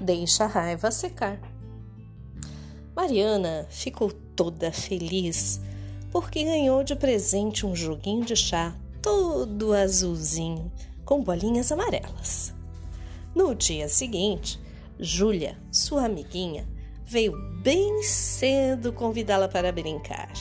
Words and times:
Deixa 0.00 0.44
a 0.44 0.48
raiva 0.48 0.90
secar. 0.90 1.40
Mariana 2.94 3.66
ficou 3.70 4.12
toda 4.36 4.70
feliz 4.70 5.60
porque 6.12 6.44
ganhou 6.44 6.84
de 6.84 6.94
presente 6.94 7.66
um 7.66 7.74
joguinho 7.74 8.24
de 8.24 8.36
chá 8.36 8.76
todo 9.02 9.72
azulzinho 9.72 10.70
com 11.04 11.22
bolinhas 11.22 11.72
amarelas. 11.72 12.52
No 13.34 13.54
dia 13.54 13.88
seguinte, 13.88 14.60
Júlia, 14.98 15.58
sua 15.72 16.04
amiguinha, 16.04 16.68
veio 17.04 17.32
bem 17.62 18.02
cedo 18.02 18.92
convidá-la 18.92 19.48
para 19.48 19.72
brincar. 19.72 20.32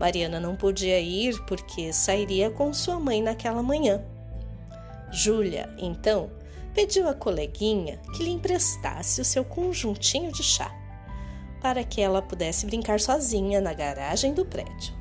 Mariana 0.00 0.40
não 0.40 0.56
podia 0.56 0.98
ir 1.00 1.38
porque 1.46 1.92
sairia 1.92 2.50
com 2.50 2.72
sua 2.72 2.98
mãe 2.98 3.20
naquela 3.20 3.62
manhã. 3.62 4.02
Júlia, 5.10 5.68
então, 5.78 6.30
pediu 6.74 7.08
à 7.08 7.14
coleguinha 7.14 7.98
que 8.14 8.22
lhe 8.22 8.30
emprestasse 8.30 9.20
o 9.20 9.24
seu 9.24 9.44
conjuntinho 9.44 10.30
de 10.30 10.42
chá, 10.42 10.72
para 11.60 11.82
que 11.82 12.00
ela 12.00 12.22
pudesse 12.22 12.66
brincar 12.66 13.00
sozinha 13.00 13.60
na 13.60 13.72
garagem 13.72 14.32
do 14.32 14.44
prédio. 14.44 14.94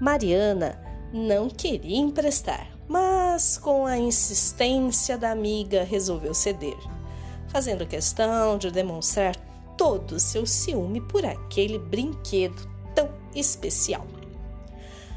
Mariana 0.00 0.80
não 1.12 1.50
queria 1.50 1.98
emprestar, 1.98 2.70
mas 2.88 3.58
com 3.58 3.86
a 3.86 3.98
insistência 3.98 5.18
da 5.18 5.30
amiga 5.30 5.82
resolveu 5.84 6.32
ceder, 6.32 6.78
fazendo 7.48 7.86
questão 7.86 8.56
de 8.56 8.70
demonstrar 8.70 9.36
todo 9.76 10.12
o 10.12 10.20
seu 10.20 10.46
ciúme 10.46 11.00
por 11.00 11.24
aquele 11.24 11.78
brinquedo 11.78 12.66
tão 12.94 13.10
especial. 13.34 14.06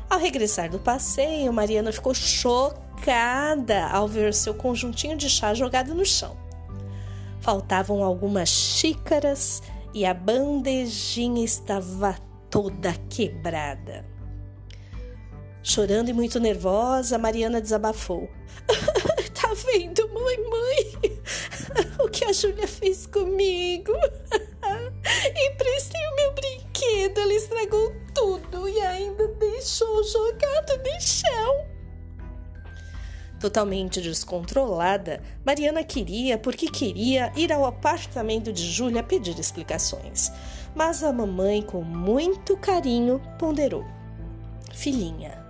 Ao 0.10 0.20
regressar 0.20 0.70
do 0.70 0.80
passeio, 0.80 1.54
Mariana 1.54 1.92
ficou 1.92 2.14
chocada 2.14 2.89
ao 3.92 4.08
ver 4.08 4.34
seu 4.34 4.54
conjuntinho 4.54 5.18
de 5.18 5.30
chá 5.30 5.54
jogado 5.54 5.96
no 5.96 6.06
chão. 6.06 6.38
Faltavam 7.42 8.04
algumas 8.04 8.50
xícaras 8.50 9.64
e 9.94 10.06
a 10.06 10.14
bandejinha 10.14 11.44
estava 11.44 12.18
toda 12.50 12.94
quebrada. 13.10 14.06
Chorando 15.64 16.10
e 16.10 16.14
muito 16.14 16.40
nervosa, 16.40 17.18
Mariana 17.18 17.62
desabafou. 17.62 18.30
tá 19.34 19.54
vendo, 19.66 20.08
mãe, 20.10 20.38
mãe? 20.50 21.20
O 22.04 22.08
que 22.08 22.24
a 22.24 22.32
Júlia 22.32 22.68
fez 22.68 23.06
comigo? 23.06 23.92
Emprestei 25.52 26.02
o 26.08 26.16
meu 26.16 26.34
brinquedo, 26.34 27.20
ela 27.20 27.34
estragou 27.34 27.94
tudo 28.14 28.70
e 28.70 28.80
ainda 28.80 29.28
deixou 29.28 30.04
jogado 30.04 30.78
no 30.78 31.02
chão. 31.02 31.69
Totalmente 33.40 34.02
descontrolada, 34.02 35.22
Mariana 35.46 35.84
queria, 35.84 36.38
porque 36.38 36.68
queria, 36.70 37.32
ir 37.36 37.54
ao 37.54 37.66
apartamento 37.66 38.52
de 38.52 38.70
Júlia 38.70 39.02
pedir 39.02 39.40
explicações. 39.40 40.32
Mas 40.76 41.04
a 41.04 41.14
mamãe, 41.14 41.62
com 41.62 41.82
muito 41.82 42.58
carinho, 42.58 43.22
ponderou: 43.38 43.86
Filhinha, 44.74 45.50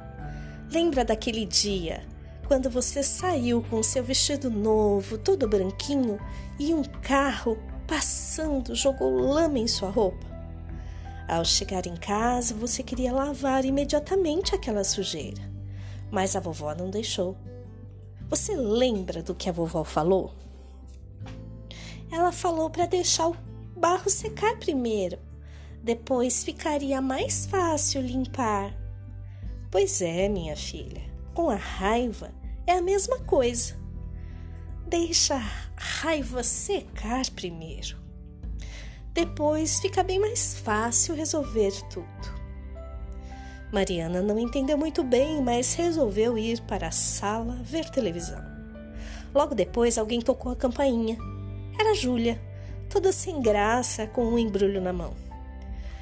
Lembra 0.71 1.03
daquele 1.03 1.45
dia 1.45 2.03
quando 2.47 2.69
você 2.69 3.01
saiu 3.01 3.63
com 3.69 3.81
seu 3.81 4.03
vestido 4.03 4.51
novo, 4.51 5.17
todo 5.17 5.47
branquinho, 5.47 6.19
e 6.59 6.73
um 6.73 6.83
carro 6.83 7.57
passando 7.87 8.75
jogou 8.75 9.17
lama 9.17 9.57
em 9.57 9.67
sua 9.67 9.89
roupa? 9.89 10.27
Ao 11.27 11.43
chegar 11.43 11.87
em 11.87 11.95
casa, 11.95 12.53
você 12.53 12.83
queria 12.83 13.11
lavar 13.11 13.65
imediatamente 13.65 14.53
aquela 14.53 14.83
sujeira, 14.83 15.41
mas 16.11 16.35
a 16.35 16.39
vovó 16.39 16.73
não 16.75 16.89
deixou. 16.89 17.35
Você 18.29 18.55
lembra 18.55 19.23
do 19.23 19.33
que 19.33 19.49
a 19.49 19.51
vovó 19.51 19.83
falou? 19.83 20.35
Ela 22.11 22.31
falou 22.31 22.69
para 22.69 22.85
deixar 22.85 23.27
o 23.27 23.37
barro 23.75 24.07
secar 24.07 24.59
primeiro, 24.59 25.17
depois 25.81 26.43
ficaria 26.43 27.01
mais 27.01 27.47
fácil 27.47 28.01
limpar. 28.01 28.77
Pois 29.71 29.99
é, 30.01 30.29
minha 30.29 30.55
filha, 30.55 31.01
com 31.33 31.49
a 31.49 31.55
raiva 31.55 32.31
é 32.67 32.73
a 32.73 32.81
mesma 32.81 33.17
coisa. 33.19 33.75
Deixa 34.87 35.35
a 35.35 35.49
raiva 35.75 36.43
secar 36.43 37.27
primeiro. 37.31 37.97
Depois 39.11 39.79
fica 39.79 40.03
bem 40.03 40.19
mais 40.19 40.55
fácil 40.59 41.15
resolver 41.15 41.71
tudo. 41.89 42.38
Mariana 43.71 44.21
não 44.21 44.39
entendeu 44.39 44.77
muito 44.77 45.03
bem, 45.03 45.41
mas 45.41 45.75
resolveu 45.75 46.37
ir 46.37 46.59
para 46.61 46.87
a 46.87 46.91
sala 46.91 47.55
ver 47.61 47.87
televisão. 47.89 48.43
Logo 49.33 49.53
depois, 49.53 49.97
alguém 49.97 50.21
tocou 50.21 50.51
a 50.51 50.55
campainha. 50.55 51.17
Era 51.79 51.93
Júlia, 51.93 52.41
toda 52.89 53.11
sem 53.11 53.41
graça, 53.41 54.07
com 54.07 54.25
um 54.25 54.39
embrulho 54.39 54.81
na 54.81 54.91
mão. 54.91 55.13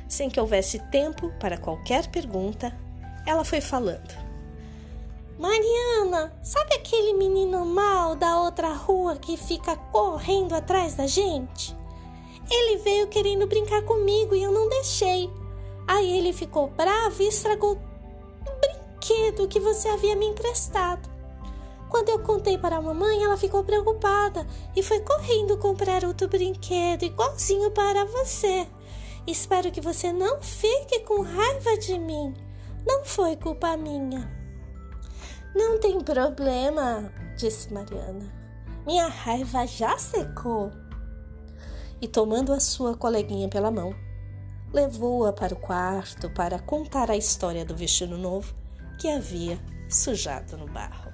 Sem 0.07 0.29
que 0.29 0.39
houvesse 0.39 0.79
tempo 0.89 1.29
para 1.39 1.57
qualquer 1.57 2.07
pergunta, 2.07 2.73
ela 3.25 3.44
foi 3.44 3.59
falando. 3.59 4.16
Mariana, 5.38 6.34
sabe 6.41 6.73
aquele 6.73 7.13
menino 7.13 7.66
mal 7.66 8.16
da 8.16 8.39
outra 8.39 8.72
rua 8.72 9.17
que 9.17 9.35
fica 9.35 9.75
correndo 9.75 10.55
atrás 10.55 10.95
da 10.95 11.05
gente? 11.05 11.75
Ele 12.49 12.78
veio 12.78 13.07
querendo 13.07 13.45
brincar 13.45 13.84
comigo 13.84 14.34
e 14.34 14.41
eu 14.41 14.51
não 14.51 14.69
deixei. 14.69 15.29
Aí 15.87 16.17
ele 16.17 16.33
ficou 16.33 16.67
bravo 16.69 17.21
e 17.21 17.29
estragou 17.29 17.73
o 17.73 18.59
brinquedo 18.59 19.47
que 19.47 19.59
você 19.59 19.87
havia 19.87 20.15
me 20.15 20.25
emprestado. 20.25 21.09
Quando 21.89 22.09
eu 22.09 22.19
contei 22.19 22.57
para 22.57 22.75
a 22.75 22.81
mamãe, 22.81 23.23
ela 23.23 23.37
ficou 23.37 23.63
preocupada 23.63 24.45
e 24.75 24.83
foi 24.83 24.99
correndo 24.99 25.57
comprar 25.57 26.03
outro 26.03 26.27
brinquedo 26.27 27.03
igualzinho 27.03 27.71
para 27.71 28.03
você. 28.05 28.67
Espero 29.25 29.71
que 29.71 29.81
você 29.81 30.11
não 30.11 30.41
fique 30.41 30.99
com 31.01 31.21
raiva 31.21 31.77
de 31.77 31.97
mim. 31.97 32.33
Não 32.85 33.05
foi 33.05 33.35
culpa 33.35 33.75
minha. 33.77 34.29
Não 35.55 35.79
tem 35.79 35.99
problema, 36.01 37.11
disse 37.37 37.73
Mariana. 37.73 38.33
Minha 38.85 39.07
raiva 39.07 39.65
já 39.65 39.97
secou. 39.97 40.71
E 42.01 42.07
tomando 42.07 42.53
a 42.53 42.59
sua 42.59 42.95
coleguinha 42.95 43.49
pela 43.49 43.71
mão, 43.71 43.93
levou-a 44.73 45.31
para 45.31 45.53
o 45.53 45.57
quarto 45.57 46.29
para 46.29 46.59
contar 46.59 47.09
a 47.09 47.17
história 47.17 47.66
do 47.66 47.75
vestido 47.75 48.17
novo 48.17 48.53
que 49.00 49.07
havia 49.09 49.59
sujado 49.89 50.57
no 50.57 50.67
barro. 50.67 51.11